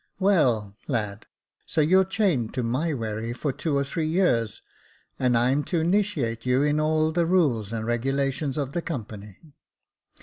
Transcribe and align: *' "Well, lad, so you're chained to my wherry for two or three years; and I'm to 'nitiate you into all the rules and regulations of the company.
*' 0.15 0.19
"Well, 0.19 0.75
lad, 0.87 1.27
so 1.67 1.79
you're 1.79 2.05
chained 2.05 2.55
to 2.55 2.63
my 2.63 2.91
wherry 2.91 3.33
for 3.33 3.53
two 3.53 3.77
or 3.77 3.83
three 3.83 4.07
years; 4.07 4.63
and 5.19 5.37
I'm 5.37 5.63
to 5.65 5.83
'nitiate 5.83 6.43
you 6.43 6.63
into 6.63 6.81
all 6.81 7.11
the 7.11 7.27
rules 7.27 7.71
and 7.71 7.85
regulations 7.85 8.57
of 8.57 8.71
the 8.71 8.81
company. 8.81 9.37